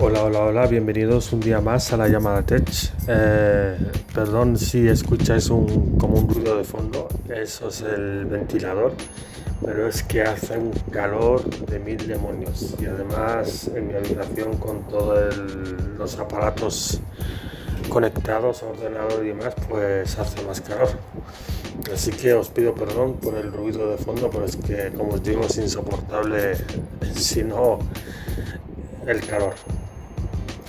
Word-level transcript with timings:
Hola, 0.00 0.22
hola, 0.22 0.44
hola, 0.44 0.66
bienvenidos 0.68 1.32
un 1.32 1.40
día 1.40 1.60
más 1.60 1.92
a 1.92 1.96
la 1.96 2.06
llamada 2.06 2.44
Tech. 2.44 2.70
Eh, 3.08 3.76
perdón 4.14 4.56
si 4.56 4.86
escucháis 4.86 5.50
un, 5.50 5.98
como 5.98 6.20
un 6.20 6.28
ruido 6.32 6.56
de 6.56 6.62
fondo, 6.62 7.08
eso 7.28 7.68
es 7.68 7.80
el 7.80 8.24
ventilador, 8.26 8.92
pero 9.60 9.88
es 9.88 10.04
que 10.04 10.22
hace 10.22 10.56
un 10.56 10.70
calor 10.92 11.42
de 11.66 11.80
mil 11.80 12.06
demonios 12.06 12.76
y 12.80 12.86
además 12.86 13.68
en 13.74 13.88
mi 13.88 13.94
habitación 13.94 14.56
con 14.58 14.86
todos 14.86 15.36
los 15.36 16.16
aparatos 16.16 17.00
conectados, 17.88 18.62
ordenador 18.62 19.24
y 19.24 19.28
demás, 19.30 19.54
pues 19.68 20.16
hace 20.16 20.44
más 20.44 20.60
calor. 20.60 20.90
Así 21.92 22.12
que 22.12 22.34
os 22.34 22.50
pido 22.50 22.72
perdón 22.72 23.14
por 23.14 23.36
el 23.36 23.52
ruido 23.52 23.90
de 23.90 23.98
fondo, 23.98 24.30
pero 24.30 24.44
es 24.44 24.54
que, 24.54 24.92
como 24.96 25.14
os 25.14 25.22
digo, 25.24 25.42
es 25.42 25.58
insoportable 25.58 26.52
si 27.16 27.42
no 27.42 27.80
el 29.04 29.26
calor. 29.26 29.54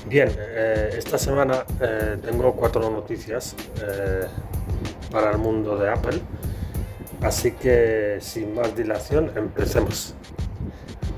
Bien, 0.09 0.27
eh, 0.39 0.89
esta 0.97 1.19
semana 1.19 1.63
eh, 1.79 2.17
tengo 2.25 2.53
cuatro 2.53 2.89
noticias 2.89 3.55
eh, 3.79 4.25
para 5.11 5.29
el 5.29 5.37
mundo 5.37 5.77
de 5.77 5.87
Apple, 5.87 6.19
así 7.21 7.51
que 7.51 8.17
sin 8.19 8.55
más 8.55 8.75
dilación 8.75 9.31
empecemos. 9.35 10.15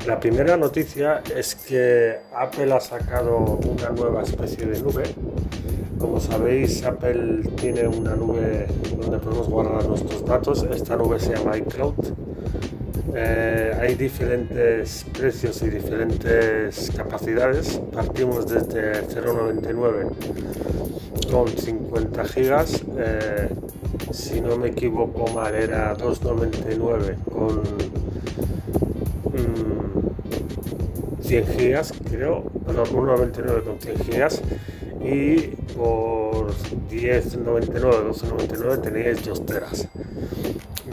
La 0.06 0.20
primera 0.20 0.58
noticia 0.58 1.24
es 1.34 1.56
que 1.56 2.20
Apple 2.36 2.74
ha 2.74 2.82
sacado 2.82 3.38
una 3.38 3.92
nueva 3.92 4.24
especie 4.24 4.66
de 4.66 4.82
nube. 4.82 5.04
Como 5.98 6.20
sabéis, 6.20 6.84
Apple 6.84 7.44
tiene 7.56 7.88
una 7.88 8.14
nube 8.18 8.68
donde 9.00 9.20
podemos 9.20 9.48
guardar 9.48 9.86
nuestros 9.86 10.26
datos. 10.26 10.64
Esta 10.70 10.98
nube 10.98 11.18
se 11.18 11.34
llama 11.34 11.58
iCloud 11.58 11.96
eh, 13.14 13.78
hay 13.80 13.96
diferentes 13.96 15.06
precios 15.12 15.62
y 15.64 15.70
diferentes 15.70 16.92
capacidades. 16.96 17.82
Partimos 17.94 18.48
desde 18.48 19.06
0,99 19.08 20.10
con 21.30 21.48
50 21.48 22.26
gigas. 22.26 22.82
Eh, 22.98 23.50
si 24.12 24.42
no 24.42 24.58
me 24.58 24.70
equivoco 24.70 25.28
mal, 25.34 25.54
era 25.56 25.96
2,99 25.98 27.16
con 27.32 27.64
100 31.22 31.44
mm, 31.44 31.48
gigas, 31.58 31.94
creo. 32.10 32.44
Perdón, 32.66 32.88
1,99 32.88 33.64
con 33.64 33.80
100 33.80 33.98
gigas. 34.06 34.42
Y 35.04 35.38
por 35.76 36.54
10,99, 36.90 38.14
12,99 38.14 38.82
tenéis 38.82 39.26
2 39.26 39.46
teras. 39.46 39.88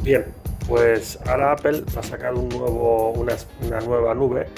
Bien, 0.02 0.24
pues 0.69 1.19
ahora 1.27 1.52
Apple 1.52 1.83
va 1.97 2.00
a 2.00 2.05
sacar 2.05 2.34
una, 2.34 3.80
nueva 3.86 4.14
nube. 4.14 4.48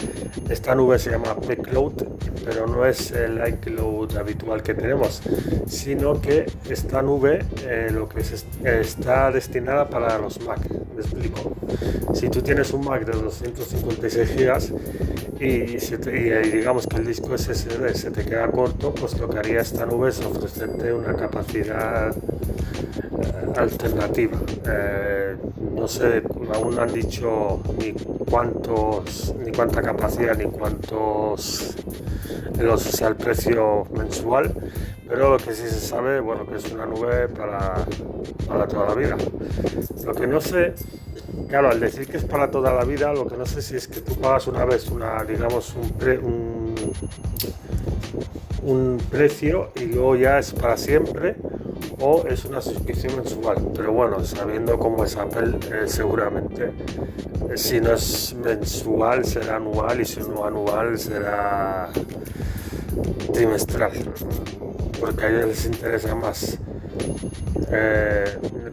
Esta 0.48 0.74
nube 0.74 0.98
se 0.98 1.10
llama 1.10 1.36
Cloud, 1.62 2.02
pero 2.44 2.66
no 2.66 2.84
es 2.84 3.12
el 3.12 3.40
iCloud 3.46 4.16
habitual 4.16 4.62
que 4.62 4.74
tenemos, 4.74 5.22
sino 5.66 6.20
que 6.20 6.46
esta 6.68 7.00
nube 7.00 7.44
eh, 7.64 7.90
lo 7.92 8.08
que 8.08 8.20
está 8.20 9.30
destinada 9.30 9.88
para 9.88 10.18
los 10.18 10.44
Mac. 10.44 10.60
Me 10.96 11.00
explico. 11.00 11.52
Si 12.12 12.28
tú 12.28 12.42
tienes 12.42 12.72
un 12.72 12.84
Mac 12.84 13.04
de 13.04 13.12
256 13.12 14.36
GB 14.36 15.19
y, 15.40 15.78
digamos 16.52 16.86
que 16.86 16.98
el 16.98 17.06
disco 17.06 17.36
SSD 17.36 17.94
se 17.94 18.10
te 18.10 18.24
queda 18.24 18.50
corto, 18.50 18.94
pues 18.94 19.18
lo 19.18 19.28
que 19.28 19.38
haría 19.38 19.60
esta 19.62 19.86
nube 19.86 20.10
es 20.10 20.20
ofrecerte 20.20 20.92
una 20.92 21.14
capacidad 21.14 22.14
eh, 22.14 23.52
alternativa. 23.56 24.38
Eh, 24.66 25.36
no 25.74 25.88
sé, 25.88 26.22
aún 26.54 26.76
no 26.76 26.82
han 26.82 26.92
dicho 26.92 27.62
ni 27.78 27.92
cuántos, 28.30 29.34
ni 29.42 29.50
cuánta 29.50 29.80
capacidad, 29.80 30.36
ni 30.36 30.44
cuántos, 30.44 31.74
o 32.72 32.78
sea, 32.78 33.08
el 33.08 33.16
precio 33.16 33.84
mensual, 33.96 34.52
pero 35.08 35.30
lo 35.30 35.36
que 35.38 35.54
sí 35.54 35.62
se 35.62 35.80
sabe, 35.80 36.20
bueno, 36.20 36.46
que 36.46 36.56
es 36.56 36.70
una 36.72 36.86
nube 36.86 37.28
para, 37.28 37.84
para 38.46 38.68
toda 38.68 38.88
la 38.88 38.94
vida. 38.94 39.16
Lo 40.04 40.14
que 40.14 40.26
no 40.26 40.40
sé, 40.40 40.74
claro, 41.48 41.70
al 41.70 41.80
decir 41.80 42.06
que 42.06 42.18
es 42.18 42.24
para 42.24 42.50
toda 42.50 42.72
la 42.72 42.84
vida, 42.84 43.12
lo 43.12 43.26
que 43.26 43.36
no 43.36 43.46
sé 43.46 43.62
si 43.62 43.76
es 43.76 43.88
que 43.88 44.00
tú 44.00 44.14
pagas 44.20 44.46
una 44.46 44.64
vez 44.64 44.88
una, 44.88 45.24
digamos, 45.24 45.74
un, 45.74 46.24
un 46.24 46.59
precio 49.10 49.70
y 49.76 49.86
luego 49.86 50.16
ya 50.16 50.38
es 50.38 50.52
para 50.52 50.76
siempre 50.76 51.36
o 51.98 52.24
es 52.26 52.44
una 52.44 52.60
suscripción 52.60 53.16
mensual. 53.16 53.72
Pero 53.74 53.92
bueno, 53.92 54.24
sabiendo 54.24 54.78
cómo 54.78 55.04
es 55.04 55.16
Apple, 55.16 55.58
eh, 55.70 55.82
seguramente 55.86 56.72
eh, 57.50 57.56
si 57.56 57.80
no 57.80 57.92
es 57.92 58.34
mensual 58.34 59.24
será 59.24 59.56
anual 59.56 60.00
y 60.00 60.04
si 60.04 60.20
no 60.20 60.44
anual 60.44 60.98
será 60.98 61.90
trimestral. 63.32 63.92
Porque 64.98 65.24
a 65.24 65.28
ellos 65.30 65.48
les 65.48 65.66
interesa 65.66 66.14
más 66.14 66.58
eh, 67.70 68.24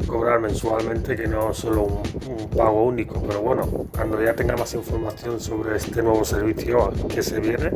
cobrar 0.08 0.40
mensualmente 0.40 1.16
que 1.16 1.28
no 1.28 1.54
solo 1.54 1.84
un, 1.84 2.50
pago 2.50 2.84
único. 2.84 3.22
Pero 3.22 3.42
bueno, 3.42 3.88
cuando 3.92 4.24
ya 4.24 4.34
tenga 4.34 4.56
más 4.56 4.74
información 4.74 5.40
sobre 5.40 5.78
este 5.78 6.02
nuevo 6.02 6.24
servicio 6.24 6.92
que 7.08 7.22
se 7.22 7.40
viene, 7.40 7.72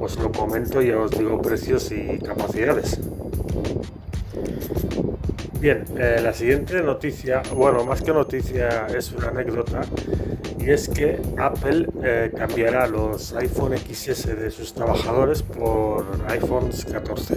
os 0.00 0.16
lo 0.18 0.30
comento 0.30 0.82
y 0.82 0.90
os 0.90 1.10
digo 1.10 1.40
precios 1.40 1.90
y 1.90 2.18
capacidades. 2.18 3.00
Bien, 5.60 5.84
eh, 5.98 6.20
la 6.22 6.32
siguiente 6.32 6.82
noticia, 6.82 7.42
bueno, 7.54 7.84
más 7.84 8.02
que 8.02 8.12
noticia 8.12 8.86
es 8.88 9.10
una 9.12 9.28
anécdota, 9.28 9.80
y 10.60 10.70
es 10.70 10.88
que 10.88 11.20
Apple 11.38 11.88
eh, 12.04 12.30
cambiará 12.36 12.86
los 12.86 13.32
iPhone 13.34 13.76
XS 13.76 14.38
de 14.38 14.50
sus 14.50 14.74
trabajadores 14.74 15.42
por 15.42 16.04
iPhones 16.28 16.84
14. 16.84 17.34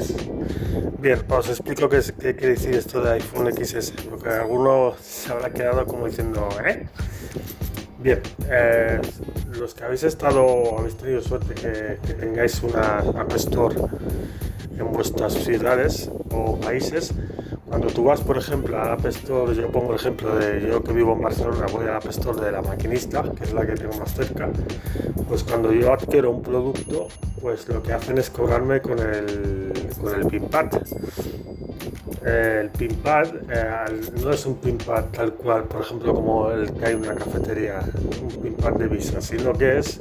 Bien, 1.00 1.20
os 1.30 1.50
explico 1.50 1.88
qué, 1.88 2.02
qué 2.20 2.36
quiere 2.36 2.56
decir 2.56 2.76
esto 2.76 3.02
de 3.02 3.14
iPhone 3.14 3.52
XS, 3.54 3.92
porque 4.10 4.30
alguno 4.30 4.94
se 5.02 5.32
habrá 5.32 5.50
quedado 5.52 5.86
como 5.86 6.06
diciendo, 6.06 6.50
¿eh? 6.66 6.88
Bien, 8.02 8.22
eh, 8.50 9.02
los 9.60 9.74
que 9.74 9.84
habéis 9.84 10.04
estado, 10.04 10.78
habéis 10.78 10.96
tenido 10.96 11.22
suerte 11.22 11.54
que, 11.54 12.14
tengáis 12.14 12.64
una 12.64 13.00
App 13.00 13.34
Store 13.36 13.76
en 14.78 14.92
vuestras 14.94 15.34
ciudades 15.34 16.10
o 16.32 16.58
países, 16.62 17.14
cuando 17.70 17.88
tú 17.88 18.04
vas, 18.04 18.22
por 18.22 18.38
ejemplo, 18.38 18.78
a 18.78 18.94
App 18.94 19.06
Store, 19.06 19.56
yo 19.56 19.72
pongo 19.72 19.92
el 19.92 20.00
ejemplo 20.00 20.36
de 20.36 20.68
yo 20.68 20.84
que 20.84 20.92
vivo 20.92 21.14
en 21.14 21.22
Barcelona, 21.22 21.68
voy 21.72 21.84
a 21.84 21.92
la 21.92 21.98
App 21.98 22.08
Store 22.08 22.42
de 22.42 22.52
la 22.52 22.62
maquinista, 22.64 23.24
que 23.24 23.44
es 23.44 23.54
la 23.54 23.66
que 23.66 23.74
tengo 23.74 23.96
más 23.98 24.14
cerca, 24.14 24.50
pues 25.28 25.44
cuando 25.44 25.72
yo 25.72 25.94
adquiero 25.94 26.32
un 26.32 26.42
producto, 26.42 27.08
pues 27.40 27.68
lo 27.70 27.84
que 27.84 27.94
hacen 27.94 28.18
es 28.18 28.32
cobrarme 28.32 28.82
con 28.82 28.98
el, 28.98 29.72
con 30.02 30.16
el 30.16 30.28
PinPad. 32.00 32.28
el 32.28 32.70
PinPad 32.70 33.28
eh, 33.50 34.02
no 34.24 34.32
es 34.32 34.46
un 34.46 34.56
PinPad 34.56 35.06
tal 35.12 35.34
cual, 35.34 35.64
por 35.66 35.82
ejemplo, 35.82 36.14
como 36.14 36.52
el 36.52 36.72
que 36.74 36.86
hay 36.86 36.94
en 36.94 37.00
una 37.00 37.16
cafetería, 37.16 37.82
un 38.22 38.42
PinPad 38.42 38.74
de 38.74 38.88
Visa, 38.88 39.22
sino 39.22 39.54
que 39.54 39.80
es 39.80 40.00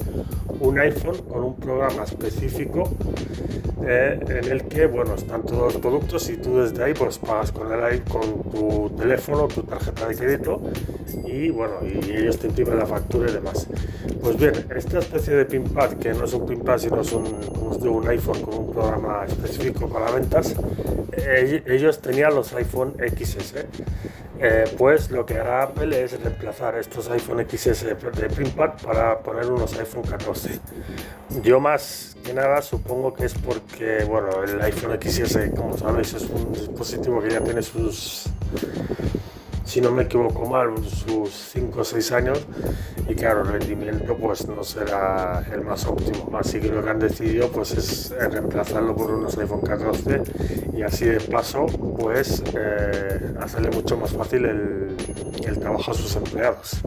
un 0.60 0.78
iPhone 0.78 1.18
con 1.28 1.44
un 1.44 1.56
programa 1.56 2.04
específico 2.04 2.90
eh, 3.86 4.18
en 4.28 4.50
el 4.50 4.64
que, 4.64 4.86
bueno, 4.86 5.14
están 5.14 5.42
todos 5.44 5.74
los 5.74 5.82
productos 5.82 6.28
y 6.30 6.36
tú 6.36 6.58
desde 6.58 6.82
ahí 6.82 6.94
pues 6.94 7.18
pagas 7.18 7.52
con, 7.52 7.72
el, 7.72 8.02
con 8.02 8.42
tu 8.50 8.90
teléfono, 8.96 9.48
tu 9.48 9.62
tarjeta 9.62 10.08
de 10.08 10.16
crédito 10.16 10.60
y, 11.24 11.50
bueno, 11.50 11.76
y 11.82 12.10
ellos 12.10 12.38
te 12.38 12.48
imprimen 12.48 12.78
la 12.78 12.86
factura 12.86 13.30
y 13.30 13.34
demás. 13.34 13.66
Pues 14.20 14.36
bien, 14.36 14.52
esta 14.74 14.98
especie 14.98 15.34
de 15.36 15.44
PinPad, 15.44 15.92
que 15.92 16.12
no 16.12 16.24
es 16.24 16.34
un 16.34 16.46
PinPad 16.46 16.78
sino 16.78 17.00
es 17.00 17.12
un, 17.12 17.26
un 17.88 18.08
iPhone 18.08 18.42
con 18.42 18.58
un 18.58 18.67
programa 18.78 19.24
específico 19.26 19.88
para 19.88 20.10
ventas, 20.12 20.54
ellos 21.66 22.00
tenían 22.00 22.34
los 22.34 22.52
iPhone 22.54 22.94
XS. 22.96 23.54
Eh, 24.40 24.72
pues 24.78 25.10
lo 25.10 25.26
que 25.26 25.34
hará 25.34 25.64
Apple 25.64 26.00
es 26.00 26.20
reemplazar 26.22 26.78
estos 26.78 27.10
iPhone 27.10 27.44
XS 27.44 27.86
de 27.86 28.28
PinPad 28.28 28.70
para 28.84 29.18
poner 29.18 29.50
unos 29.50 29.76
iPhone 29.76 30.02
14. 30.02 30.60
Yo 31.42 31.58
más 31.58 32.16
que 32.22 32.32
nada 32.32 32.62
supongo 32.62 33.12
que 33.12 33.24
es 33.24 33.34
porque, 33.34 34.04
bueno, 34.04 34.44
el 34.44 34.60
iPhone 34.62 34.96
XS, 35.00 35.50
como 35.56 35.76
sabéis, 35.76 36.14
es 36.14 36.22
un 36.30 36.52
dispositivo 36.52 37.20
que 37.20 37.30
ya 37.30 37.40
tiene 37.40 37.62
sus 37.62 38.26
si 39.68 39.82
no 39.82 39.92
me 39.92 40.04
equivoco 40.04 40.46
mal, 40.46 40.70
sus 40.82 41.30
5 41.52 41.80
o 41.80 41.84
6 41.84 42.12
años 42.12 42.46
y 43.06 43.14
claro, 43.14 43.42
el 43.42 43.48
rendimiento 43.48 44.16
pues 44.16 44.48
no 44.48 44.64
será 44.64 45.44
el 45.52 45.60
más 45.60 45.84
óptimo. 45.84 46.30
Así 46.38 46.58
que 46.58 46.68
lo 46.68 46.82
que 46.82 46.88
han 46.88 46.98
decidido 46.98 47.52
pues 47.52 47.72
es 47.72 48.10
reemplazarlo 48.10 48.96
por 48.96 49.10
unos 49.10 49.36
iPhone 49.36 49.60
14 49.60 50.22
y 50.74 50.82
así 50.82 51.04
de 51.04 51.20
paso 51.20 51.66
pues 51.66 52.42
eh, 52.56 53.34
hacerle 53.40 53.70
mucho 53.70 53.98
más 53.98 54.10
fácil 54.10 54.46
el, 54.46 54.96
el 55.46 55.58
trabajo 55.58 55.90
a 55.90 55.94
sus 55.94 56.16
empleados. 56.16 56.80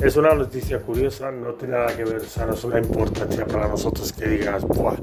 Es 0.00 0.16
una 0.16 0.34
noticia 0.34 0.80
curiosa, 0.80 1.30
no 1.30 1.54
tiene 1.54 1.74
nada 1.74 1.96
que 1.96 2.04
ver, 2.04 2.16
o 2.16 2.24
sea, 2.24 2.46
no 2.46 2.54
es 2.54 2.64
una 2.64 2.78
importancia 2.78 3.46
para 3.46 3.68
nosotros 3.68 4.12
que 4.12 4.28
digas, 4.28 4.64
Buah, 4.64 4.96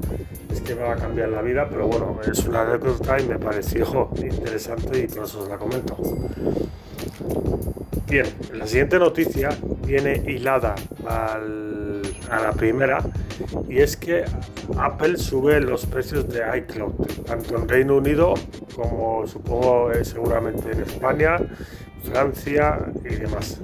es 0.52 0.60
que 0.60 0.74
me 0.74 0.82
va 0.82 0.92
a 0.92 0.96
cambiar 0.96 1.30
la 1.30 1.42
vida, 1.42 1.66
pero 1.70 1.86
bueno, 1.86 2.18
es 2.30 2.44
una 2.46 2.62
anécdota 2.62 3.20
y 3.20 3.26
me 3.26 3.38
pareció 3.38 4.10
interesante 4.16 5.00
y 5.00 5.06
por 5.06 5.24
eso 5.24 5.40
os 5.40 5.48
la 5.48 5.56
comento. 5.56 5.96
Bien, 8.08 8.26
la 8.52 8.66
siguiente 8.66 8.98
noticia 8.98 9.50
viene 9.86 10.22
hilada 10.26 10.74
a 11.06 11.38
la 11.38 12.52
primera 12.52 13.02
y 13.68 13.78
es 13.78 13.96
que 13.96 14.24
Apple 14.76 15.16
sube 15.16 15.60
los 15.60 15.86
precios 15.86 16.28
de 16.28 16.42
iCloud, 16.58 16.92
tanto 17.24 17.56
en 17.56 17.68
Reino 17.68 17.96
Unido 17.96 18.34
como 18.74 19.26
supongo 19.26 19.92
eh, 19.92 20.04
seguramente 20.04 20.72
en 20.72 20.80
España, 20.80 21.38
Francia 22.02 22.78
y 23.04 23.14
demás. 23.14 23.60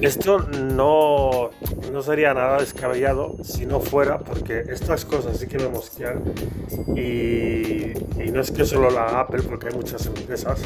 Esto 0.00 0.38
no, 0.38 1.50
no, 1.92 2.02
sería 2.02 2.32
nada 2.32 2.58
descabellado 2.58 3.36
si 3.42 3.66
no 3.66 3.80
fuera 3.80 4.18
porque 4.18 4.64
estas 4.68 5.04
cosas 5.04 5.36
sí 5.36 5.46
que 5.46 5.58
me 5.58 5.68
mosquean 5.68 6.22
y, 6.96 7.92
no 8.30 8.40
es 8.40 8.50
que 8.50 8.64
solo 8.64 8.90
la 8.90 9.20
Apple, 9.20 9.42
porque 9.42 9.68
hay 9.68 9.74
muchas 9.74 10.06
empresas 10.06 10.60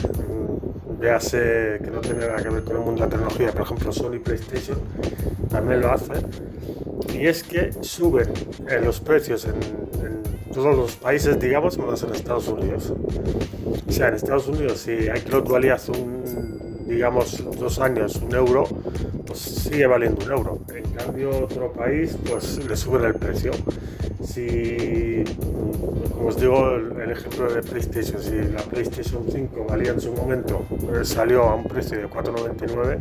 que 1.01 1.91
no 1.93 2.01
tiene 2.01 2.21
nada 2.21 2.37
que 2.37 2.49
ver 2.49 2.65
con 2.65 2.77
el 2.77 2.83
mundo 2.83 3.03
de 3.03 3.09
la 3.09 3.09
tecnología, 3.09 3.53
por 3.53 3.63
ejemplo 3.63 3.93
Sony 3.93 4.21
PlayStation 4.23 4.79
también 5.51 5.83
lo 5.83 5.93
hace, 5.93 6.13
y 7.13 7.27
es 7.27 7.43
que 7.43 7.73
suben 7.83 8.33
eh, 8.69 8.81
los 8.83 9.01
precios 9.01 9.45
en, 9.45 9.55
todos 10.55 10.77
los 10.77 10.97
países, 10.97 11.39
digamos, 11.41 11.77
menos 11.79 12.03
en 12.05 12.15
Estados 12.15 12.47
Unidos. 12.47 12.93
O 13.89 13.93
sea, 13.93 14.09
en 14.09 14.15
Estados 14.15 14.47
Unidos, 14.47 14.79
si 14.79 14.93
iCloud 14.93 15.51
valía 15.51 15.75
hace 15.75 15.91
un, 15.91 16.64
digamos, 16.95 17.45
dos 17.59 17.79
años 17.81 18.17
un 18.17 18.35
euro, 18.35 18.65
pues 19.27 19.39
sigue 19.39 19.87
valiendo 19.87 20.25
un 20.25 20.31
euro. 20.31 20.59
En 20.75 20.85
cambio, 20.93 21.31
otro 21.45 21.73
país, 21.73 22.17
pues 22.29 22.65
le 22.65 22.77
suben 22.77 23.05
el 23.05 23.15
precio. 23.15 23.53
Si 24.25 25.25
os 26.25 26.37
digo 26.41 26.77
el, 26.77 27.11
ejemplo 27.11 27.53
de 27.53 27.63
PlayStation, 27.63 28.23
si 28.23 28.37
la 28.53 28.63
PlayStation 28.63 29.25
5 29.31 29.67
valía 29.69 29.93
en 29.93 30.01
su 30.01 30.13
momento, 30.13 30.65
eh, 30.95 31.05
salió 31.05 31.43
a 31.43 31.55
un 31.55 31.65
precio 31.65 31.99
de 31.99 32.09
4,99, 32.09 32.99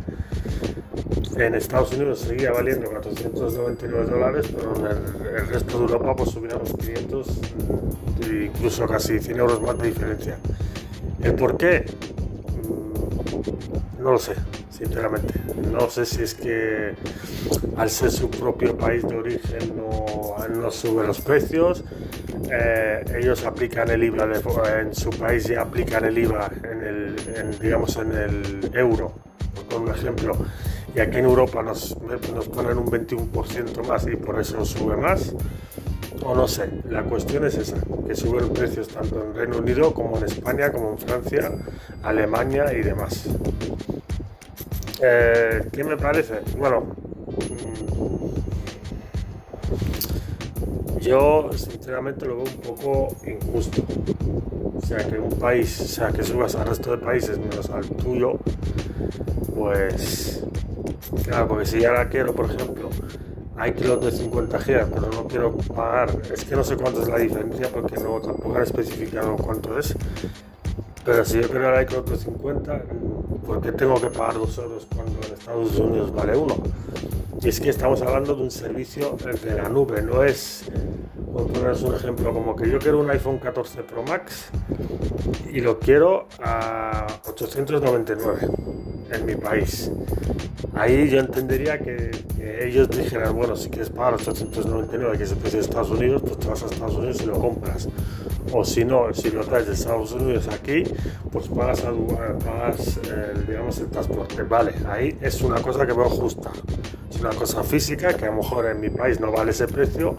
en 1.36 1.54
Estados 1.54 1.92
Unidos 1.94 2.20
seguía 2.20 2.52
valiendo 2.52 2.88
499 2.90 4.10
dólares, 4.10 4.46
pero 4.54 4.76
en 4.76 4.86
el, 5.36 5.46
resto 5.48 5.78
de 5.78 5.84
Europa 5.84 6.14
pues 6.16 6.30
subía 6.30 6.56
los 6.56 6.72
500, 6.74 7.26
incluso 8.44 8.86
casi 8.86 9.18
100 9.18 9.38
euros 9.38 9.60
más 9.62 9.78
de 9.78 9.86
diferencia. 9.88 10.36
¿El 11.22 11.34
por 11.34 11.56
qué? 11.56 11.86
No 13.98 14.12
lo 14.12 14.18
sé, 14.18 14.34
sinceramente. 14.70 15.34
No 15.70 15.88
sé 15.88 16.04
si 16.04 16.22
es 16.22 16.34
que 16.34 16.94
al 17.76 17.90
ser 17.90 18.10
su 18.10 18.30
propio 18.30 18.76
país 18.76 19.02
de 19.06 19.16
origen 19.16 19.76
no, 19.76 20.36
no 20.48 20.70
sube 20.70 21.06
los 21.06 21.20
precios, 21.20 21.84
eh, 22.50 23.04
ellos 23.18 23.44
aplican 23.44 23.90
el 23.90 24.04
IVA 24.04 24.28
en 24.80 24.94
su 24.94 25.10
país 25.10 25.48
y 25.48 25.54
aplican 25.54 26.04
el 26.04 26.18
IVA 26.18 26.50
en 26.62 26.82
el, 26.82 27.58
digamos 27.60 27.96
en 27.96 28.12
el 28.12 28.70
euro, 28.74 29.12
por 29.68 29.80
un 29.80 29.90
ejemplo, 29.90 30.36
y 30.94 31.00
aquí 31.00 31.18
en 31.18 31.24
Europa 31.24 31.62
nos, 31.62 31.96
nos 32.34 32.48
ponen 32.48 32.78
un 32.78 32.86
21% 32.86 33.86
más 33.86 34.06
y 34.06 34.16
por 34.16 34.40
eso 34.40 34.64
sube 34.64 34.96
más. 34.96 35.34
O 36.22 36.34
no 36.34 36.48
sé, 36.48 36.70
la 36.88 37.02
cuestión 37.02 37.44
es 37.46 37.56
esa, 37.56 37.76
que 38.06 38.14
suben 38.14 38.48
precios 38.50 38.88
tanto 38.88 39.22
en 39.22 39.34
Reino 39.34 39.58
Unido 39.58 39.92
como 39.92 40.16
en 40.16 40.24
España, 40.24 40.72
como 40.72 40.92
en 40.92 40.98
Francia, 40.98 41.50
Alemania 42.02 42.72
y 42.72 42.82
demás. 42.82 43.26
Eh, 45.02 45.68
¿Qué 45.72 45.84
me 45.84 45.96
parece? 45.96 46.40
Bueno, 46.56 46.94
yo 51.00 51.50
sinceramente 51.54 52.24
lo 52.26 52.36
veo 52.36 52.44
un 52.44 52.60
poco 52.60 53.16
injusto. 53.26 53.82
O 54.76 54.86
sea, 54.86 54.98
que 54.98 55.18
un 55.18 55.38
país, 55.38 55.80
o 55.80 55.84
sea, 55.84 56.08
que 56.08 56.22
subas 56.22 56.54
al 56.54 56.68
resto 56.68 56.92
de 56.92 56.98
países 56.98 57.38
menos 57.38 57.68
al 57.70 57.84
tuyo, 57.84 58.38
pues 59.54 60.44
claro, 61.24 61.48
porque 61.48 61.66
si 61.66 61.80
la 61.80 62.08
quiero, 62.08 62.34
por 62.34 62.46
ejemplo, 62.46 62.90
hay 63.56 63.72
kilos 63.72 64.04
de 64.04 64.10
50 64.10 64.58
GB, 64.58 64.86
pero 64.92 65.10
no 65.12 65.26
quiero 65.26 65.56
pagar, 65.56 66.10
es 66.32 66.44
que 66.44 66.56
no 66.56 66.64
sé 66.64 66.76
cuánto 66.76 67.02
es 67.02 67.08
la 67.08 67.18
diferencia 67.18 67.68
porque 67.72 67.96
no 67.96 68.20
tampoco 68.20 68.56
han 68.56 68.62
especificado 68.62 69.36
cuánto 69.36 69.78
es. 69.78 69.94
Pero 71.04 71.24
si 71.24 71.40
yo 71.40 71.48
quiero 71.48 71.76
el 71.76 71.82
iCloud 71.82 72.10
de 72.10 72.16
50, 72.16 72.82
¿por 73.46 73.60
qué 73.60 73.72
tengo 73.72 74.00
que 74.00 74.08
pagar 74.08 74.34
2 74.34 74.58
euros 74.58 74.86
cuando 74.94 75.18
en 75.26 75.34
Estados 75.34 75.78
Unidos 75.78 76.14
vale 76.14 76.36
uno? 76.36 76.56
Y 77.42 77.48
es 77.48 77.60
que 77.60 77.68
estamos 77.68 78.00
hablando 78.00 78.34
de 78.34 78.42
un 78.42 78.50
servicio 78.50 79.16
de 79.44 79.54
la 79.54 79.68
nube, 79.68 80.00
no 80.00 80.24
es, 80.24 80.64
por 81.32 81.46
poneros 81.48 81.82
un 81.82 81.94
ejemplo, 81.94 82.32
como 82.32 82.56
que 82.56 82.70
yo 82.70 82.78
quiero 82.78 83.00
un 83.00 83.10
iPhone 83.10 83.38
14 83.38 83.82
Pro 83.82 84.02
Max 84.02 84.46
y 85.52 85.60
lo 85.60 85.78
quiero 85.78 86.26
a 86.42 87.06
899 87.28 88.48
en 89.10 89.26
mi 89.26 89.34
país. 89.34 89.90
Ahí 90.74 91.08
yo 91.08 91.20
entendería 91.20 91.78
que, 91.78 92.10
ellos 92.60 92.88
dijeran, 92.90 93.34
bueno, 93.36 93.56
si 93.56 93.68
quieres 93.68 93.90
pagar 93.90 94.14
899, 94.14 95.18
que 95.18 95.24
es 95.24 95.32
el 95.32 95.38
precio 95.38 95.58
de 95.58 95.64
Estados 95.64 95.90
Unidos, 95.90 96.22
pues 96.22 96.38
te 96.38 96.48
vas 96.48 96.62
a 96.62 96.66
Estados 96.66 96.96
Unidos 96.96 97.20
y 97.22 97.26
lo 97.26 97.38
compras. 97.38 97.88
O 98.52 98.64
si 98.64 98.84
no, 98.84 99.12
si 99.12 99.30
lo 99.30 99.44
traes 99.44 99.66
de 99.66 99.74
Estados 99.74 100.12
Unidos 100.12 100.48
aquí, 100.48 100.84
pues 101.30 101.48
pagas, 101.48 101.82
pagas 102.44 103.00
el, 103.04 103.46
digamos, 103.46 103.78
el 103.80 103.88
transporte. 103.88 104.42
Vale, 104.42 104.72
ahí 104.88 105.16
es 105.20 105.40
una 105.42 105.60
cosa 105.60 105.86
que 105.86 105.92
veo 105.92 106.08
justa 106.08 106.50
una 107.24 107.34
cosa 107.34 107.62
física 107.62 108.14
que 108.14 108.26
a 108.26 108.28
lo 108.30 108.36
mejor 108.36 108.66
en 108.66 108.80
mi 108.80 108.90
país 108.90 109.18
no 109.18 109.32
vale 109.32 109.52
ese 109.52 109.66
precio 109.66 110.16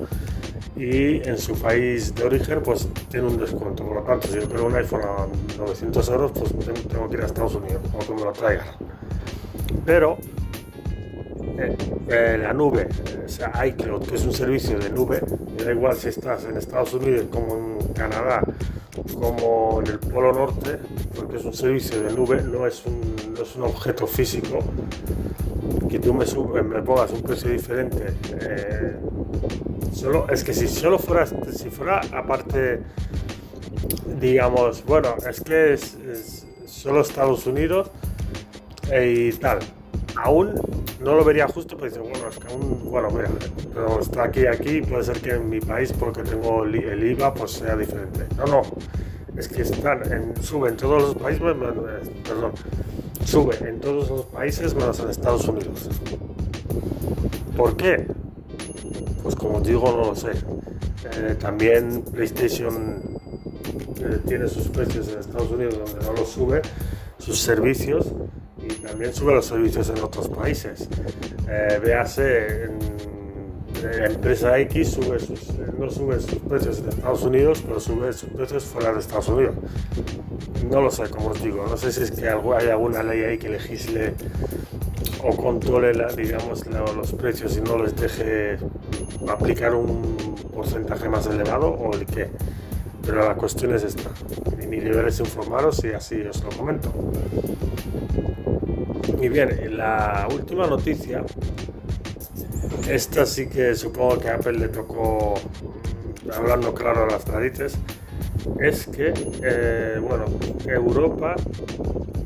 y 0.75 1.27
en 1.27 1.37
su 1.37 1.53
país 1.55 2.13
de 2.13 2.23
origen 2.23 2.61
pues 2.61 2.87
tiene 3.09 3.27
un 3.27 3.37
descuento. 3.37 3.85
Por 3.85 3.95
lo 3.95 4.03
tanto, 4.03 4.27
si 4.27 4.35
yo 4.35 4.47
quiero 4.47 4.65
un 4.65 4.75
iPhone 4.75 5.01
a 5.03 5.27
900 5.57 6.09
euros, 6.09 6.31
pues 6.33 6.53
tengo 6.87 7.07
que 7.09 7.15
ir 7.15 7.21
a 7.21 7.25
Estados 7.25 7.55
Unidos 7.55 7.81
o 7.93 7.99
que 7.99 8.13
me 8.13 8.23
lo 8.23 8.31
traigan. 8.33 8.67
Pero 9.85 10.17
eh, 11.57 11.77
eh, 12.09 12.37
la 12.41 12.53
nube, 12.53 12.87
o 13.25 13.29
sea, 13.29 13.65
iCloud, 13.65 14.05
que 14.07 14.15
es 14.15 14.25
un 14.25 14.33
servicio 14.33 14.77
de 14.77 14.89
nube, 14.89 15.21
da 15.63 15.71
igual 15.71 15.95
si 15.95 16.09
estás 16.09 16.43
en 16.43 16.57
Estados 16.57 16.93
Unidos 16.93 17.27
como 17.31 17.79
en 17.79 17.93
Canadá, 17.93 18.43
como 19.13 19.81
en 19.81 19.91
el 19.91 19.99
Polo 19.99 20.33
Norte, 20.33 20.77
porque 21.15 21.37
es 21.37 21.45
un 21.45 21.53
servicio 21.53 22.03
de 22.03 22.11
nube, 22.13 22.41
no 22.41 22.67
es 22.67 22.85
un, 22.85 23.15
no 23.33 23.43
es 23.43 23.55
un 23.55 23.63
objeto 23.63 24.05
físico 24.05 24.59
que 25.89 25.99
tú 25.99 26.13
me, 26.13 26.25
me 26.63 26.81
pongas 26.81 27.11
un 27.11 27.21
precio 27.21 27.49
diferente. 27.49 28.13
Eh, 29.95 29.99
solo, 29.99 30.27
es 30.29 30.43
que 30.43 30.53
si 30.53 30.67
solo 30.67 30.99
fuera, 30.99 31.25
si 31.25 31.69
fuera 31.69 32.01
aparte, 32.11 32.81
digamos, 34.19 34.83
bueno, 34.85 35.15
es 35.27 35.41
que 35.41 35.73
es, 35.73 36.45
solo 36.65 37.01
Estados 37.01 37.45
Unidos 37.47 37.89
y 38.91 39.31
tal. 39.33 39.59
Aún 40.17 40.53
no 41.01 41.15
lo 41.15 41.25
vería 41.25 41.47
justo, 41.47 41.75
pero 41.75 41.89
dice, 41.89 41.99
bueno, 41.99 42.29
es 42.29 42.37
que 42.37 42.47
aún, 42.47 42.89
bueno, 42.89 43.09
mira, 43.09 43.29
pero 43.73 43.99
está 43.99 44.23
aquí, 44.23 44.47
aquí, 44.47 44.81
puede 44.81 45.03
ser 45.03 45.19
que 45.19 45.31
en 45.31 45.49
mi 45.49 45.59
país, 45.59 45.91
porque 45.93 46.23
tengo 46.23 46.63
el 46.63 47.03
IVA, 47.03 47.33
pues 47.33 47.51
sea 47.51 47.75
diferente. 47.75 48.25
No, 48.37 48.45
no, 48.45 48.61
es 49.37 49.47
que 49.47 49.63
están 49.63 50.11
en, 50.11 50.41
suben 50.41 50.77
todos 50.77 51.01
los 51.01 51.15
países, 51.15 51.41
perdón, 51.41 52.51
sube 53.25 53.55
en 53.67 53.79
todos 53.79 54.09
los 54.09 54.25
países 54.27 54.73
menos 54.73 54.99
en 54.99 55.09
Estados 55.09 55.47
Unidos. 55.47 55.89
¿Por 57.57 57.75
qué? 57.75 58.07
Pues 59.25 59.35
como 59.35 59.59
digo, 59.59 59.91
no 59.91 60.05
lo 60.05 60.15
sé. 60.15 60.33
Eh, 60.33 61.35
también 61.39 62.03
PlayStation 62.03 63.01
eh, 63.99 64.19
tiene 64.27 64.47
sus 64.47 64.67
precios 64.67 65.07
en 65.07 65.17
Estados 65.17 65.49
Unidos 65.49 65.79
donde 65.79 66.05
no 66.05 66.13
los 66.13 66.29
sube, 66.29 66.61
sus 67.17 67.39
servicios 67.39 68.05
y 68.61 68.67
también 68.67 69.11
sube 69.15 69.33
los 69.33 69.47
servicios 69.47 69.89
en 69.89 70.03
otros 70.03 70.29
países. 70.29 70.87
Eh, 71.49 71.79
véase 71.83 72.65
en 72.65 72.79
empresa 74.11 74.59
X 74.59 74.91
sube 74.91 75.19
sus, 75.19 75.55
no 75.79 75.89
sube 75.89 76.19
sus 76.19 76.37
precios 76.47 76.79
en 76.81 76.89
Estados 76.89 77.23
Unidos, 77.23 77.63
pero 77.65 77.79
sube 77.79 78.13
sus 78.13 78.29
precios 78.29 78.63
fuera 78.65 78.93
de 78.93 78.99
Estados 78.99 79.27
Unidos. 79.29 79.55
No 80.69 80.81
lo 80.81 80.91
sé, 80.91 81.09
como 81.09 81.29
os 81.29 81.41
digo, 81.41 81.65
no 81.67 81.77
sé 81.77 81.91
si 81.91 82.03
es 82.03 82.11
que 82.11 82.29
hay 82.29 82.69
alguna 82.69 83.01
ley 83.01 83.23
ahí 83.23 83.37
que 83.39 83.49
legisle 83.49 84.13
o 85.23 85.35
controle 85.35 85.93
digamos, 86.15 86.65
los 86.95 87.13
precios 87.13 87.57
y 87.57 87.61
no 87.61 87.77
les 87.81 87.95
deje 87.95 88.57
aplicar 89.27 89.73
un 89.73 90.15
porcentaje 90.53 91.09
más 91.09 91.27
elevado 91.27 91.69
o 91.69 91.93
el 91.93 92.05
qué. 92.05 92.29
Pero 93.05 93.25
la 93.25 93.35
cuestión 93.35 93.73
es 93.75 93.83
esta. 93.83 94.09
Y 94.61 94.67
mi 94.67 94.79
deber 94.79 95.07
es 95.07 95.19
informaros 95.19 95.83
y 95.83 95.89
así 95.89 96.21
os 96.21 96.43
lo 96.43 96.49
comento. 96.49 96.91
Y 99.21 99.29
bien, 99.29 99.77
la 99.77 100.27
última 100.31 100.67
noticia 100.67 101.23
esta 102.89 103.25
sí 103.25 103.47
que 103.47 103.73
supongo 103.73 104.19
que 104.19 104.29
a 104.29 104.35
Apple 104.35 104.59
le 104.59 104.67
tocó, 104.67 105.33
hablando 106.31 106.73
claro 106.73 107.05
a 107.05 107.07
las 107.07 107.27
narices, 107.27 107.77
es 108.59 108.85
que, 108.85 109.11
eh, 109.43 109.99
bueno, 109.99 110.25
Europa 110.67 111.35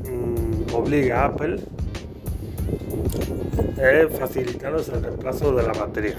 mm, 0.04 0.74
obliga 0.74 1.22
a 1.22 1.26
Apple 1.26 1.60
eh, 3.78 4.08
facilitarnos 4.18 4.88
el 4.88 5.02
reemplazo 5.02 5.52
de 5.54 5.62
la 5.62 5.72
batería. 5.72 6.16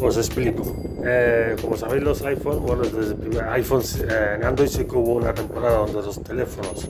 Os 0.00 0.16
explico. 0.16 0.62
Eh, 1.06 1.56
como 1.60 1.76
sabéis 1.76 2.02
los 2.02 2.22
iPhones, 2.22 2.60
bueno, 2.60 2.82
desde 2.82 3.12
el 3.12 3.16
primer 3.16 3.44
iPhone, 3.50 3.82
eh, 3.82 4.36
en 4.36 4.44
Android 4.44 4.68
sí 4.68 4.84
que 4.84 4.96
hubo 4.96 5.14
una 5.14 5.34
temporada 5.34 5.78
donde 5.78 5.94
los 5.94 6.22
teléfonos 6.22 6.88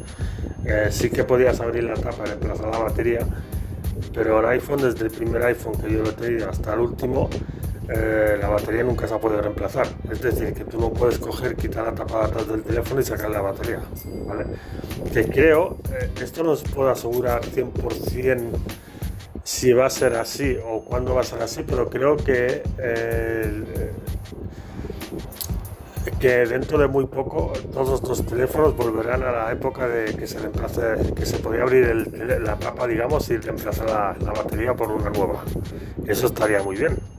eh, 0.65 0.89
sí 0.91 1.11
que 1.11 1.25
podías 1.25 1.61
abrir 1.61 1.85
la 1.85 1.95
tapa 1.95 2.23
y 2.25 2.29
reemplazar 2.29 2.69
la 2.69 2.79
batería, 2.79 3.27
pero 4.15 4.39
en 4.39 4.47
iPhone, 4.51 4.83
desde 4.83 5.07
el 5.07 5.11
primer 5.11 5.43
iPhone 5.43 5.75
que 5.81 5.93
yo 5.93 6.03
lo 6.03 6.11
he 6.11 6.13
tenido 6.13 6.49
hasta 6.49 6.75
el 6.75 6.81
último, 6.81 7.29
la 7.89 8.49
batería 8.49 8.83
nunca 8.83 9.07
se 9.07 9.17
podido 9.17 9.43
reemplazar. 9.43 9.87
Es 10.11 10.21
decir, 10.23 10.55
que 10.55 10.65
tú 10.65 10.81
no 10.81 10.91
puedes 10.91 11.19
coger, 11.19 11.57
quitar 11.57 11.85
la 11.85 11.95
tapa 11.95 12.21
de 12.21 12.25
atrás 12.27 12.49
del 12.49 12.63
teléfono 12.63 13.01
y 13.01 13.05
sacar 13.05 13.31
la 13.31 13.41
batería. 13.41 13.81
¿vale? 14.27 14.47
Que 15.13 15.27
creo, 15.27 15.79
esto 16.21 16.43
no 16.43 16.53
os 16.53 16.63
puedo 16.63 16.91
asegurar 16.91 17.43
100% 17.43 18.41
si 19.45 19.75
va 19.75 19.87
a 19.87 19.91
ser 19.91 20.15
así 20.15 20.57
o 20.67 20.83
cuándo 20.83 21.15
va 21.15 21.21
a 21.21 21.25
ser 21.25 21.43
así, 21.43 21.63
pero 21.67 21.91
creo 21.91 22.17
que, 22.17 22.63
eh, 22.79 23.65
que 26.19 26.47
dentro 26.47 26.79
de 26.79 26.89
muy 26.89 27.07
poco 27.07 27.53
todos 27.73 28.01
estos 28.01 28.25
teléfonos 28.25 28.75
volverán 28.75 29.23
a 29.23 29.31
la 29.31 29.53
época 29.53 29.87
de 29.87 30.17
que 30.17 30.27
se 30.27 30.39
reemplace, 30.39 31.13
que 31.15 31.27
se 31.27 31.39
podía 31.39 31.63
abrir 31.63 32.11
la 32.41 32.57
tapa, 32.57 32.87
digamos, 32.87 33.29
y 33.29 33.37
reemplazar 33.37 33.87
la, 33.91 34.17
la, 34.25 34.33
batería 34.33 34.73
por 34.73 34.91
una 34.91 35.11
nueva. 35.11 35.45
Eso 36.07 36.27
estaría 36.27 36.63
muy 36.63 36.77
bien. 36.77 37.14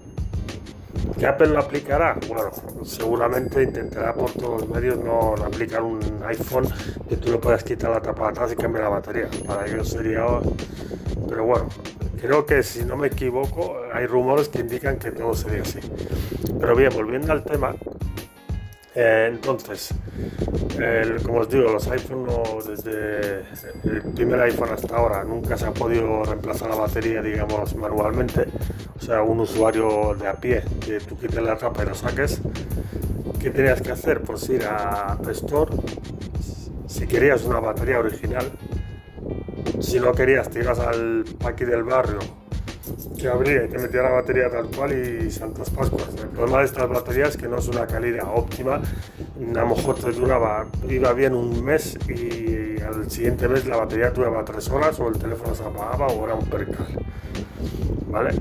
¿Que 1.17 1.25
Apple 1.25 1.47
lo 1.47 1.59
aplicará? 1.59 2.17
Bueno, 2.27 2.51
seguramente 2.83 3.63
intentará 3.63 4.13
por 4.13 4.31
todos 4.31 4.61
los 4.61 4.69
medios 4.69 4.97
no, 4.97 5.33
aplicar 5.35 5.81
un 5.81 6.01
iPhone 6.25 6.67
que 7.07 7.15
tú 7.15 7.31
le 7.31 7.37
puedas 7.37 7.63
quitar 7.63 7.91
la 7.91 8.01
tapa 8.01 8.29
atrás 8.29 8.51
y 8.51 8.55
cambiar 8.55 8.83
la 8.83 8.89
batería. 8.89 9.29
Para 9.45 9.65
ellos 9.65 9.89
sería... 9.89 10.25
Pero 11.27 11.45
bueno, 11.45 11.69
creo 12.19 12.45
que 12.45 12.61
si 12.63 12.83
no 12.83 12.97
me 12.97 13.07
equivoco 13.07 13.77
hay 13.93 14.05
rumores 14.07 14.49
que 14.49 14.59
indican 14.59 14.97
que 14.97 15.11
todo 15.11 15.33
sería 15.33 15.61
así. 15.61 15.79
Pero 16.59 16.75
bien, 16.75 16.91
volviendo 16.93 17.31
al 17.31 17.43
tema, 17.43 17.75
eh, 18.93 19.29
entonces, 19.31 19.93
como 21.25 21.39
os 21.39 21.49
digo, 21.49 21.71
los 21.71 21.87
iPhone 21.87 22.27
desde 22.67 23.39
el 23.83 24.01
primer 24.13 24.39
iPhone 24.41 24.69
hasta 24.71 24.95
ahora 24.95 25.23
nunca 25.23 25.57
se 25.57 25.65
ha 25.65 25.71
podido 25.71 26.23
reemplazar 26.23 26.69
la 26.69 26.75
batería, 26.75 27.21
digamos, 27.21 27.75
manualmente. 27.75 28.47
O 28.97 29.01
sea, 29.01 29.21
un 29.21 29.39
usuario 29.39 30.15
de 30.19 30.27
a 30.27 30.33
pie, 30.33 30.63
que 30.85 30.99
tú 30.99 31.17
quites 31.17 31.41
la 31.41 31.57
tapa 31.57 31.83
y 31.83 31.85
la 31.87 31.93
saques. 31.93 32.41
¿Qué 33.39 33.49
tenías 33.51 33.81
que 33.81 33.91
hacer? 33.91 34.21
Pues 34.21 34.49
ir 34.49 34.63
a 34.65 35.13
App 35.13 35.27
Store. 35.29 35.71
Si 36.87 37.07
querías 37.07 37.43
una 37.43 37.59
batería 37.59 37.99
original, 37.99 38.51
si 39.79 39.99
no 39.99 40.11
querías, 40.13 40.49
te 40.49 40.59
ibas 40.59 40.79
al 40.79 41.25
paqui 41.39 41.65
del 41.65 41.83
barrio 41.83 42.19
que 43.17 43.27
abría 43.27 43.65
y 43.65 43.67
te 43.67 43.77
metía 43.77 44.01
la 44.01 44.11
batería 44.11 44.49
tal 44.49 44.67
cual 44.67 44.93
y 44.93 45.31
Santas 45.31 45.69
Pascuas. 45.69 46.09
El 46.21 46.29
problema 46.29 46.59
de 46.59 46.65
estas 46.65 46.89
baterías 46.89 47.29
es 47.29 47.37
que 47.37 47.47
no 47.47 47.57
es 47.57 47.67
una 47.67 47.87
calidad 47.87 48.27
óptima. 48.33 48.75
A 48.75 49.59
lo 49.59 49.67
mejor 49.67 49.95
te 49.95 50.11
duraba, 50.11 50.67
iba 50.89 51.13
bien 51.13 51.33
un 51.33 51.63
mes 51.63 51.97
y 52.07 52.81
al 52.81 53.09
siguiente 53.09 53.47
mes 53.47 53.65
la 53.65 53.77
batería 53.77 54.11
duraba 54.11 54.43
tres 54.45 54.69
horas 54.69 54.99
o 54.99 55.07
el 55.09 55.17
teléfono 55.17 55.55
se 55.55 55.63
apagaba 55.63 56.07
o 56.07 56.25
era 56.25 56.35
un 56.35 56.45
percal. 56.45 56.87
¿Vale? 58.09 58.31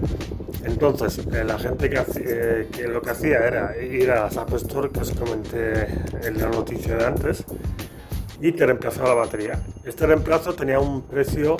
Entonces, 0.64 1.18
eh, 1.18 1.44
la 1.44 1.58
gente 1.58 1.90
que, 1.90 2.00
eh, 2.16 2.68
que, 2.72 2.88
lo 2.88 3.02
que 3.02 3.10
hacía 3.10 3.38
era 3.46 3.76
ir 3.76 4.10
a 4.10 4.30
la 4.30 4.42
App 4.42 4.52
Store, 4.54 4.90
que 4.90 5.00
os 5.00 5.10
comenté 5.12 5.86
en 6.22 6.38
la 6.38 6.48
noticia 6.48 6.96
de 6.96 7.04
antes, 7.04 7.44
y 8.40 8.52
te 8.52 8.64
reemplazaba 8.66 9.10
la 9.10 9.14
batería. 9.14 9.60
Este 9.84 10.06
reemplazo 10.06 10.54
tenía 10.54 10.80
un 10.80 11.02
precio 11.02 11.56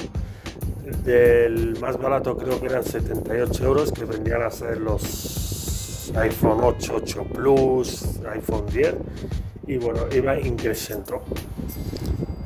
del 1.05 1.79
más 1.81 1.99
barato, 1.99 2.37
creo 2.37 2.61
que 2.61 2.67
eran 2.67 2.85
78 2.85 3.65
euros, 3.65 3.93
que 3.93 4.05
vendrían 4.05 4.43
a 4.43 4.51
ser 4.51 4.79
los 4.79 6.13
iPhone 6.17 6.61
8, 6.63 6.93
8 6.97 7.25
Plus, 7.33 8.21
iPhone 8.33 8.67
10, 8.67 8.95
y 9.67 9.77
bueno, 9.79 10.01
iba 10.13 10.39
increciendo. 10.39 11.23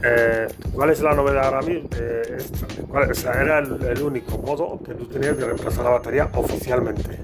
Eh, 0.02 0.46
¿Cuál 0.72 0.90
es 0.90 1.00
la 1.00 1.12
novedad 1.12 1.46
ahora 1.46 1.62
mismo? 1.62 1.88
Eh, 1.98 2.38
era 3.24 3.58
el, 3.58 4.02
único 4.02 4.38
modo 4.38 4.80
que 4.84 4.94
tú 4.94 5.06
tenías 5.06 5.36
de 5.36 5.44
reemplazar 5.44 5.84
la 5.84 5.90
batería 5.90 6.30
oficialmente. 6.34 7.18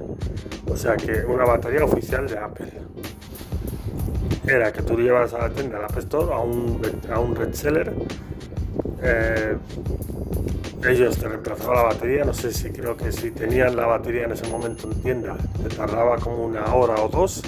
O 0.67 0.77
sea 0.77 0.97
que 0.97 1.25
una 1.25 1.45
batería 1.45 1.85
oficial 1.85 2.27
de 2.27 2.37
Apple 2.37 2.73
era 4.47 4.73
que 4.73 4.83
tú 4.83 4.99
llevas 4.99 5.33
a 5.35 5.39
la 5.39 5.51
tienda, 5.51 5.79
la 5.79 5.87
App 5.87 5.99
Store, 5.99 6.35
a 6.35 6.39
un, 6.39 6.83
a 7.11 7.21
un 7.21 7.37
reseller. 7.37 7.93
Eh, 9.05 9.57
ellos 10.89 11.17
te 11.19 11.29
reemplazaban 11.29 11.77
la 11.77 11.83
batería, 11.85 12.25
no 12.25 12.35
sé 12.35 12.53
si 12.53 12.71
creo 12.71 12.97
que 12.97 13.13
si 13.13 13.31
tenían 13.31 13.77
la 13.77 13.87
batería 13.87 14.25
en 14.25 14.33
ese 14.33 14.49
momento 14.49 14.91
en 14.91 15.03
tienda, 15.03 15.37
te 15.63 15.75
tardaba 15.75 16.17
como 16.19 16.45
una 16.45 16.75
hora 16.75 16.95
o 17.03 17.09
dos. 17.09 17.43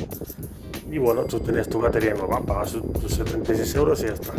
Y 0.90 0.98
bueno, 0.98 1.24
tú 1.24 1.40
tenías 1.40 1.68
tu 1.68 1.80
batería 1.80 2.14
nueva, 2.14 2.40
pagas 2.40 2.72
tus 2.72 3.14
76 3.14 3.74
euros 3.74 4.02
y 4.02 4.06
ya 4.06 4.12
está. 4.12 4.32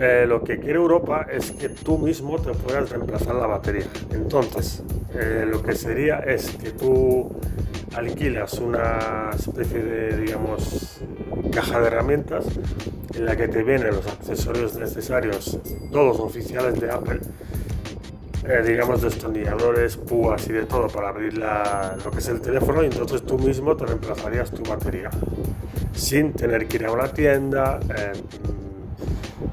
Eh, 0.00 0.26
lo 0.26 0.42
que 0.42 0.58
quiere 0.58 0.78
Europa 0.78 1.26
es 1.30 1.52
que 1.52 1.68
tú 1.68 1.98
mismo 1.98 2.38
te 2.40 2.52
puedas 2.52 2.90
reemplazar 2.90 3.36
la 3.36 3.46
batería. 3.46 3.86
Entonces, 4.10 4.82
eh, 5.14 5.46
lo 5.48 5.62
que 5.62 5.74
sería 5.74 6.18
es 6.18 6.50
que 6.50 6.70
tú 6.70 7.30
alquilas 7.94 8.54
una 8.54 9.30
especie 9.34 9.82
de, 9.82 10.16
digamos, 10.16 11.00
caja 11.52 11.80
de 11.80 11.86
herramientas 11.88 12.46
en 13.14 13.26
la 13.26 13.36
que 13.36 13.48
te 13.48 13.62
vienen 13.62 13.88
los 13.88 14.06
accesorios 14.06 14.76
necesarios, 14.76 15.58
todos 15.90 16.18
oficiales 16.20 16.80
de 16.80 16.90
Apple, 16.90 17.20
eh, 18.48 18.62
digamos 18.66 19.02
destornilladores, 19.02 19.96
púas 19.96 20.48
y 20.48 20.52
de 20.52 20.64
todo 20.64 20.88
para 20.88 21.10
abrir 21.10 21.34
lo 21.34 22.10
que 22.10 22.18
es 22.18 22.28
el 22.28 22.40
teléfono 22.40 22.82
y 22.82 22.86
entonces 22.86 23.22
tú 23.22 23.38
mismo 23.38 23.76
te 23.76 23.86
reemplazarías 23.86 24.50
tu 24.50 24.62
batería 24.68 25.10
sin 25.94 26.32
tener 26.32 26.66
que 26.66 26.78
ir 26.78 26.86
a 26.86 26.92
una 26.92 27.08
tienda, 27.08 27.78
eh, 27.96 28.12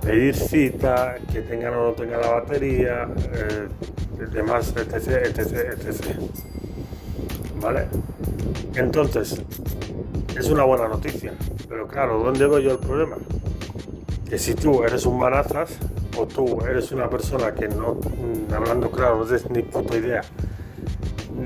pedir 0.01 0.35
cita, 0.35 1.17
que 1.31 1.41
tengan 1.41 1.73
o 1.75 1.83
no 1.89 1.91
tengan 1.91 2.21
la 2.21 2.29
batería, 2.29 3.07
eh, 3.33 3.67
demás, 4.31 4.73
etc, 4.75 5.25
etc, 5.25 5.81
etc. 5.87 6.48
¿Vale? 7.61 7.87
Entonces, 8.75 9.41
es 10.37 10.49
una 10.49 10.63
buena 10.63 10.87
noticia, 10.87 11.33
pero 11.67 11.87
claro, 11.87 12.19
¿dónde 12.23 12.47
veo 12.47 12.59
yo 12.59 12.71
el 12.71 12.79
problema? 12.79 13.17
Que 14.29 14.37
si 14.37 14.53
tú 14.53 14.83
eres 14.83 15.05
un 15.05 15.19
marazas 15.19 15.77
o 16.17 16.25
tú 16.25 16.61
eres 16.61 16.91
una 16.91 17.09
persona 17.09 17.53
que 17.53 17.67
no, 17.67 17.95
mm, 17.95 18.53
hablando 18.53 18.89
claro, 18.89 19.17
no 19.17 19.25
tienes 19.25 19.49
ni 19.49 19.61
puta 19.63 19.97
idea 19.97 20.21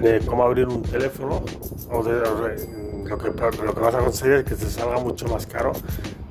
de 0.01 0.20
cómo 0.25 0.43
abrir 0.43 0.67
un 0.67 0.82
teléfono 0.84 1.43
o 1.91 2.03
de, 2.03 2.13
lo, 2.13 3.17
que, 3.17 3.27
lo 3.63 3.74
que 3.74 3.79
vas 3.79 3.96
a 3.96 4.00
conseguir 4.00 4.36
es 4.38 4.43
que 4.43 4.55
te 4.55 4.65
salga 4.65 5.00
mucho 5.00 5.27
más 5.27 5.48
caro, 5.48 5.72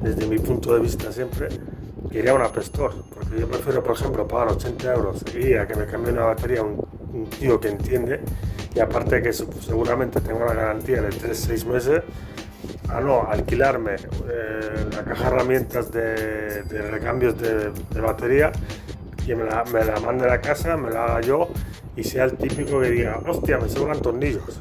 desde 0.00 0.26
mi 0.26 0.38
punto 0.38 0.74
de 0.74 0.80
vista 0.80 1.10
siempre, 1.10 1.48
que 2.10 2.18
ir 2.18 2.28
a 2.28 2.34
una 2.34 2.46
App 2.46 2.54
porque 2.54 3.40
yo 3.40 3.48
prefiero, 3.48 3.82
por 3.82 3.96
ejemplo, 3.96 4.28
pagar 4.28 4.48
80 4.52 4.94
euros 4.94 5.24
y 5.34 5.54
a 5.54 5.66
que 5.66 5.74
me 5.74 5.86
cambie 5.86 6.12
una 6.12 6.24
batería 6.24 6.62
un, 6.62 6.84
un 7.12 7.28
tío 7.28 7.60
que 7.60 7.68
entiende 7.68 8.20
y 8.74 8.80
aparte 8.80 9.22
que 9.22 9.32
seguramente 9.32 10.20
tengo 10.20 10.44
la 10.44 10.54
garantía 10.54 11.02
de 11.02 11.10
3-6 11.10 11.66
meses, 11.66 12.02
a 12.88 13.00
no 13.00 13.26
alquilarme 13.28 13.94
eh, 13.94 14.86
la 14.94 15.04
caja 15.04 15.24
de 15.24 15.36
herramientas 15.36 15.92
de, 15.92 16.62
recambios 16.90 17.38
de, 17.38 18.00
batería, 18.00 18.52
que 19.24 19.34
me 19.36 19.44
la, 19.44 19.64
me 19.64 19.84
la 19.84 20.00
mande 20.00 20.24
a 20.24 20.28
la 20.28 20.40
casa, 20.40 20.76
me 20.76 20.90
la 20.90 21.04
haga 21.04 21.20
yo 21.20 21.48
y 21.96 22.04
sea 22.04 22.24
el 22.24 22.36
típico 22.36 22.80
que 22.80 22.90
diga, 22.90 23.20
hostia, 23.26 23.58
me 23.58 23.68
sobran 23.68 24.00
tornillos. 24.00 24.60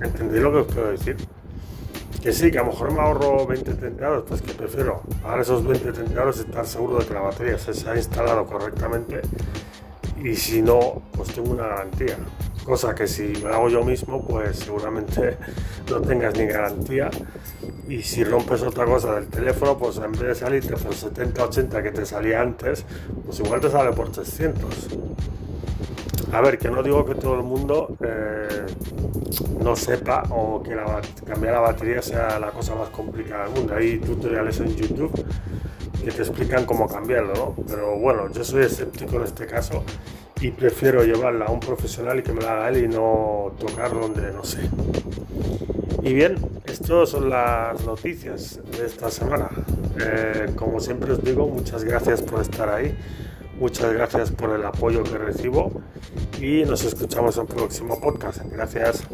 ¿Entendéis 0.00 0.42
lo 0.42 0.52
que 0.52 0.58
os 0.58 0.66
quiero 0.66 0.90
decir? 0.90 1.16
Que 2.22 2.32
sí, 2.32 2.50
que 2.50 2.58
a 2.58 2.62
lo 2.62 2.70
mejor 2.70 2.92
me 2.92 3.00
ahorro 3.00 3.46
20 3.46 3.74
tentados, 3.74 4.24
pues 4.26 4.42
que 4.42 4.52
prefiero 4.52 5.02
pagar 5.22 5.40
esos 5.40 5.66
20 5.66 5.92
tentados 5.92 6.38
y 6.38 6.40
estar 6.40 6.66
seguro 6.66 6.98
de 6.98 7.06
que 7.06 7.14
la 7.14 7.20
batería 7.20 7.58
se 7.58 7.88
ha 7.88 7.96
instalado 7.96 8.46
correctamente 8.46 9.22
y 10.24 10.36
si 10.36 10.62
no, 10.62 11.02
pues 11.12 11.34
tengo 11.34 11.52
una 11.52 11.66
garantía. 11.66 12.16
Cosa 12.64 12.94
que 12.94 13.08
si 13.08 13.34
lo 13.34 13.52
hago 13.52 13.68
yo 13.68 13.84
mismo, 13.84 14.24
pues 14.24 14.58
seguramente 14.60 15.36
no 15.90 16.00
tengas 16.00 16.36
ni 16.36 16.46
garantía. 16.46 17.10
Y 17.88 18.02
si 18.02 18.22
rompes 18.22 18.62
otra 18.62 18.84
cosa 18.84 19.14
del 19.16 19.28
teléfono, 19.28 19.76
pues 19.76 19.96
en 19.98 20.12
vez 20.12 20.20
de 20.20 20.34
salirte 20.34 20.74
por 20.76 20.94
70-80 20.94 21.82
que 21.82 21.90
te 21.90 22.06
salía 22.06 22.40
antes, 22.40 22.84
pues 23.26 23.40
igual 23.40 23.60
te 23.60 23.70
sale 23.70 23.92
por 23.92 24.10
300. 24.10 24.88
A 26.32 26.40
ver, 26.40 26.56
que 26.56 26.70
no 26.70 26.82
digo 26.82 27.04
que 27.04 27.14
todo 27.14 27.34
el 27.34 27.42
mundo 27.42 27.94
eh, 28.02 28.64
no 29.62 29.76
sepa 29.76 30.22
o 30.30 30.62
que 30.62 30.74
cambiar 31.26 31.54
la 31.54 31.60
batería 31.60 32.00
sea 32.00 32.38
la 32.38 32.50
cosa 32.52 32.74
más 32.74 32.88
complicada 32.90 33.44
del 33.44 33.54
mundo. 33.54 33.74
Hay 33.74 33.98
tutoriales 33.98 34.60
en 34.60 34.74
YouTube 34.74 35.12
que 36.02 36.10
te 36.10 36.22
explican 36.22 36.64
cómo 36.64 36.88
cambiarlo, 36.88 37.34
¿no? 37.34 37.64
Pero 37.66 37.98
bueno, 37.98 38.30
yo 38.32 38.44
soy 38.44 38.64
escéptico 38.64 39.16
en 39.16 39.22
este 39.22 39.46
caso 39.46 39.84
y 40.40 40.50
prefiero 40.50 41.04
llevarla 41.04 41.46
a 41.46 41.50
un 41.50 41.60
profesional 41.60 42.18
y 42.18 42.22
que 42.22 42.32
me 42.32 42.42
la 42.42 42.52
haga 42.52 42.68
él 42.70 42.84
y 42.84 42.88
no 42.88 43.52
tocar 43.58 43.92
donde 43.92 44.32
no 44.32 44.44
sé. 44.44 44.68
Y 46.02 46.12
bien, 46.14 46.34
estas 46.64 47.10
son 47.10 47.30
las 47.30 47.84
noticias 47.84 48.58
de 48.76 48.86
esta 48.86 49.10
semana. 49.10 49.48
Eh, 50.00 50.50
como 50.56 50.80
siempre 50.80 51.12
os 51.12 51.22
digo, 51.22 51.46
muchas 51.46 51.84
gracias 51.84 52.22
por 52.22 52.40
estar 52.40 52.68
ahí, 52.68 52.96
muchas 53.60 53.92
gracias 53.92 54.32
por 54.32 54.50
el 54.50 54.64
apoyo 54.64 55.04
que 55.04 55.16
recibo 55.16 55.70
y 56.40 56.64
nos 56.64 56.84
escuchamos 56.84 57.36
en 57.36 57.42
el 57.42 57.48
próximo 57.48 58.00
podcast. 58.00 58.42
Gracias. 58.50 59.04